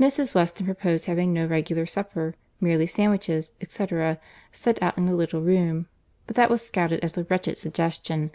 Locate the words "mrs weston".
0.00-0.66